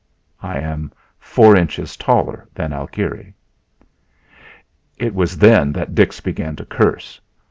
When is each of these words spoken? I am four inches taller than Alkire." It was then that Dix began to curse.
I 0.41 0.57
am 0.57 0.91
four 1.19 1.55
inches 1.55 1.95
taller 1.95 2.47
than 2.55 2.71
Alkire." 2.73 3.35
It 4.97 5.13
was 5.13 5.37
then 5.37 5.71
that 5.73 5.93
Dix 5.93 6.19
began 6.21 6.55
to 6.55 6.65
curse. 6.65 7.21